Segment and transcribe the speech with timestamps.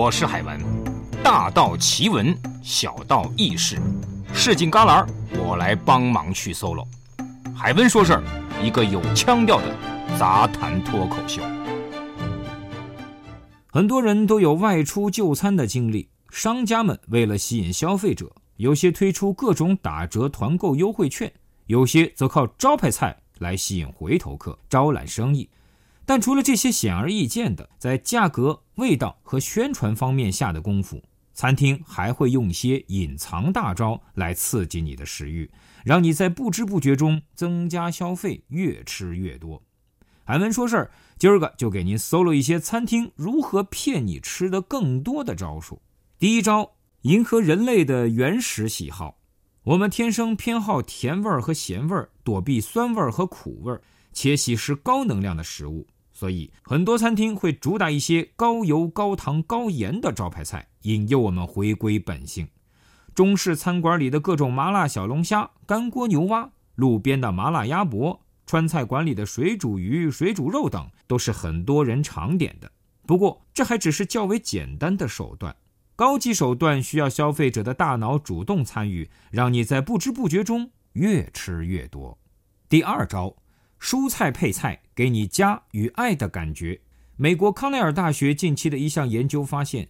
[0.00, 0.56] 我是海文，
[1.24, 3.82] 大道奇闻，小道轶事，
[4.32, 5.04] 市井旮旯，
[5.44, 6.86] 我来帮忙去 solo。
[7.52, 8.22] 海文说事儿，
[8.62, 9.74] 一个有腔调的
[10.16, 11.42] 杂谈脱口秀。
[13.66, 21.32] 很多人都有外出就餐的经历，商家们为了吸引消费者，有些推出各种打折团购优惠券，
[21.66, 25.48] 有些则靠招牌菜来吸引回头客，招揽生意。
[26.08, 31.02] 但除了这些显而易见的在价格、味道和宣传方面下的功夫，
[31.34, 35.50] 餐厅还会用些隐藏大招来刺激你的食欲，
[35.84, 39.62] 让你在不知不觉中增加消费，越吃越多。
[40.24, 45.82] 海文说事儿，今儿个就给您搜了一些餐厅如何骗你吃的更多的招数。
[46.18, 49.18] 第一招，迎合人类的原始喜好，
[49.62, 53.82] 我们天生偏好甜味儿和咸味儿，躲避酸味儿和苦味儿，
[54.14, 55.86] 且喜食高能量的食物。
[56.18, 62.48] 所以，很多餐厅会主打一些高油、高糖、高盐的招牌菜，引诱我们回归本性。
[63.14, 72.72] 中式餐馆里的各种麻辣小龙虾、干锅牛蛙，路边的麻辣鸭脖，川菜馆里的水煮鱼、水煮肉等，都是很多人常点的。
[73.06, 75.54] 不过，这还只是较为简单的手段，
[75.94, 82.18] 高级手段需要消费者的大脑主动参与，让你在不知不觉中越吃越多。
[82.68, 83.36] 第二招。
[83.80, 86.80] 蔬菜配菜，给你家与爱的感觉。
[87.16, 89.88] 美国康奈尔大学近期的一项研究发现，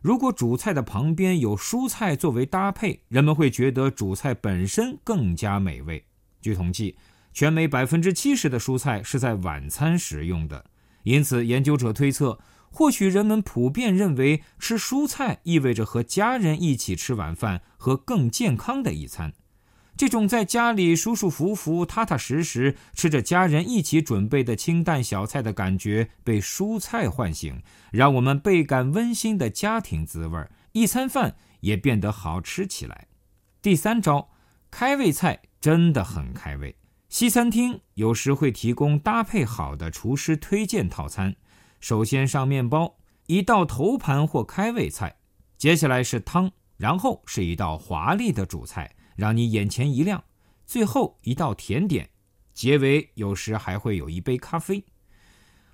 [0.00, 6.04] 如果主菜的旁边有蔬菜作为搭配，人们会觉得主菜本身更加美味。
[6.40, 6.96] 据统计，
[7.32, 10.66] 全美百分之七十的蔬菜是在晚餐食用的，
[11.02, 12.38] 因此研究者推测，
[12.70, 19.32] 或许人们普遍认为吃蔬菜意味着和家人一起吃晚饭和更健康的一餐。
[19.98, 27.60] 这种在家里舒舒服服、踏踏实实吃着家人一起准备的清淡小菜的感觉，被蔬菜唤醒，
[27.90, 33.08] 让我们倍感温馨的家庭滋味一餐饭也变得好吃起来。
[33.60, 34.30] 第三招，
[34.70, 36.76] 开胃菜真的很开胃。
[37.08, 41.34] 西餐厅有时会提供搭配好的厨师推荐套餐，
[41.80, 45.16] 首先上面包，一道头盘或开胃菜，
[45.56, 48.94] 接下来是汤，然后是一道华丽的主菜。
[49.18, 50.22] 让你眼前一亮，
[50.64, 52.08] 最后一道甜点，
[52.54, 54.84] 结尾有时还会有一杯咖啡。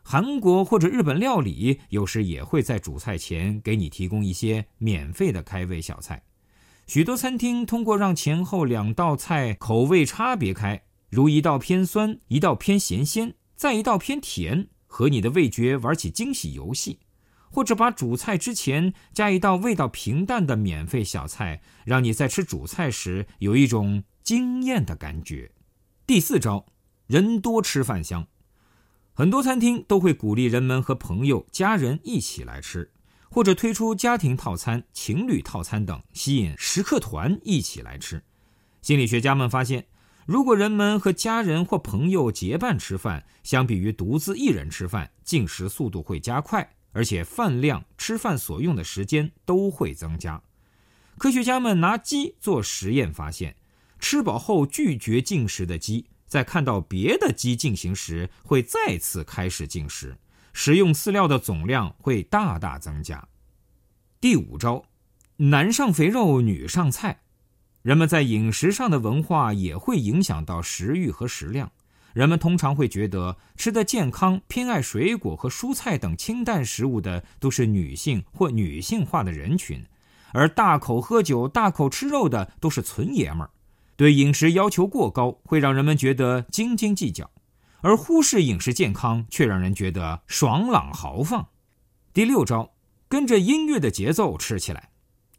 [0.03, 6.23] 韩国或者日本料理有时也会在主菜前给你提供一些免费的开胃小菜。
[6.87, 16.99] 许多餐厅通过让前后两道菜口味差别开，如一道偏酸，一道偏咸鲜，再一道偏甜，和你的味觉玩起惊喜游戏。
[17.55, 25.53] 或者把主菜之前加一道味道平淡的免费小菜，让你在吃主菜时有一种惊艳的感觉。
[26.05, 26.67] 第四招，
[27.07, 28.27] 人多吃饭香，
[29.13, 32.91] 很多餐厅都会鼓励人们和朋友、家人一起来吃，
[33.31, 38.25] 或者推出家庭套餐、情侣套餐等，吸引食客团一起来吃。
[38.83, 39.87] 心理学家们发现，
[40.27, 46.75] 如果人们和家人或朋友结伴吃饭，相比于独自一人吃饭，进食速度会加快。
[46.95, 50.43] 而且饭量、吃饭所用的时间都会增加。
[51.19, 53.57] 科学家们拿鸡做实验，发现
[53.99, 60.17] 吃饱后拒绝进食的鸡，在看到别的鸡进行时，会再次开始进食，
[60.53, 63.29] 食用饲料的总量会大大增加。
[64.21, 64.85] 第五招，
[65.37, 67.21] 男上肥肉，女上菜。
[67.83, 71.71] 人们在饮食上的文化也会影响到食欲和食量。
[72.15, 79.85] 人们通常会觉得吃得健康、偏爱水果和蔬菜等清淡食物的都是女性或女性化的人群，
[80.33, 83.51] 而大口喝酒、大口吃肉的都是纯爷们儿。
[83.97, 87.31] 对饮食要求过高会让人们觉得斤斤计较，
[87.81, 91.49] 而忽视饮食健康却让人觉得爽朗豪放。
[92.13, 92.75] 第六招，
[93.09, 94.91] 跟着音乐的节奏吃起来。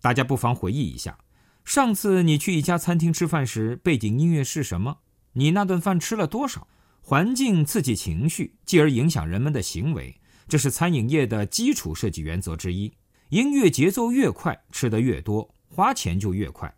[0.01, 1.17] 大家不妨回忆一下，
[1.63, 4.97] 上次你去一家餐厅吃饭时，背景音乐是什么？
[5.37, 6.67] 你那顿饭吃了多少？
[7.01, 12.91] 环境刺激情绪，继而影响人们的行为，这是餐饮业的基础设计原则之一。
[13.29, 16.69] 音乐节奏越快，吃得越多，花钱就越快；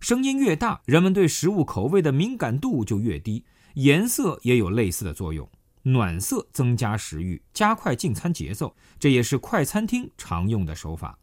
[0.00, 3.44] 声音越大，人们对食物口味的敏感度就越低。
[3.74, 5.48] 颜色也有类似的作用，
[5.82, 11.16] 暖色增加食欲，加快进餐节奏，这也是快餐厅常用的手法。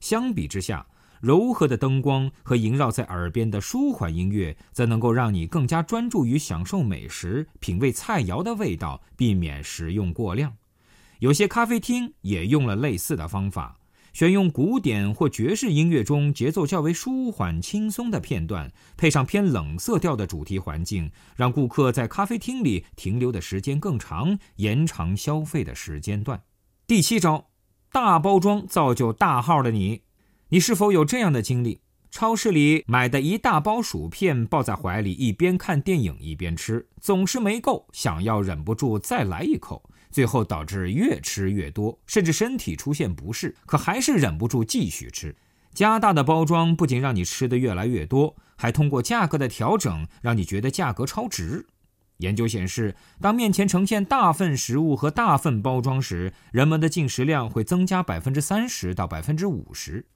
[0.00, 0.86] 相比之下，
[1.24, 10.54] 柔和的灯光和萦绕在耳边的舒缓音乐，则能够让你更加专注于享受美食、品味菜肴的味道，避免食用过量。
[11.20, 13.78] 有些咖啡厅也用了类似的方法，
[14.12, 26.42] 选用古典或爵士音乐中节奏较为舒缓、轻松的片段，配上偏冷色调的主题环境，让顾客在咖啡厅里停留的时间更长，延长消费的时间段。
[26.86, 27.46] 第七招，
[27.90, 30.02] 大包装造就大号的你，
[30.54, 31.80] 你是否有这样的经历？
[32.12, 45.34] 超市里买的一大包薯片抱在怀里，一边看电影一边吃，总是没够，想要忍不住再来一口，最后导致越吃越多，甚至身体出现不适，可还是忍不住继续吃。
[45.72, 51.66] 加大的包装不仅让你吃的越来越多，还通过价格的调整让你觉得价格超值。
[52.18, 60.06] 研究显示，当面前呈现大份食物和大份包装时，人们的进食量会增加百分之三十到百分之五十。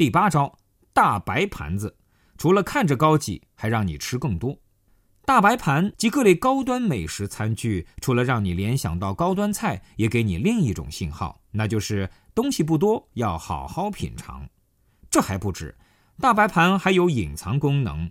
[0.00, 0.56] 第八招。
[0.94, 1.94] 大白盘子，
[2.38, 4.58] 除了看着高级，还让你吃更多。
[5.26, 14.48] 大白盘及各类高端美食餐具，除了让你联想到高端菜，也给你另一种信号，那就是东西不多，要好好品尝。
[15.10, 15.76] 这还不止，
[16.18, 18.10] 大白盘还有隐藏功能，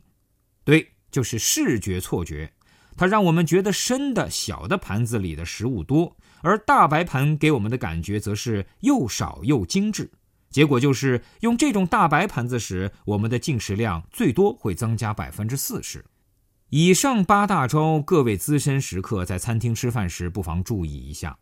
[0.64, 2.54] 对，就是视觉错觉。
[2.96, 10.12] 它让我们觉得深的小的盘子里的食物多，而大白盘给我们的感觉则是又少又精致。
[10.50, 16.04] 结果就是用这种大白盘子时，我们的进食量最多会增加百分之四十。
[16.70, 21.38] 以上八大招，各位资深食客在餐厅吃饭时不妨注意一下。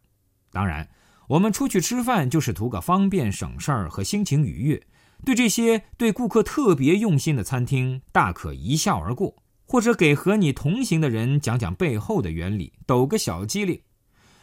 [0.52, 0.88] 当然，
[1.28, 4.82] 我们出去吃饭就是图个方便、省事儿和心情愉悦，
[5.26, 13.82] 对这些对顾客特别用心的餐厅，大可一笑而过，或者给和你同行的人讲讲背后的原理，抖个小机灵。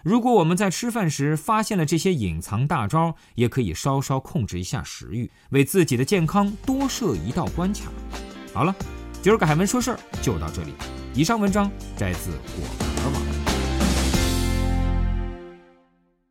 [0.05, 7.91] 如果我们在吃饭时发现了这些隐藏大招，也可以稍稍控制一下食欲，为自己的健康多设一道关卡。
[8.53, 8.77] 好了，
[9.23, 10.75] 今儿个海文说事儿就到这里。
[11.15, 13.33] 以上文章摘自果壳网。